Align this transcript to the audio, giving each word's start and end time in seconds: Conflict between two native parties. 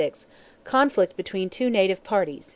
Conflict 0.63 1.15
between 1.15 1.47
two 1.51 1.69
native 1.69 2.03
parties. 2.03 2.49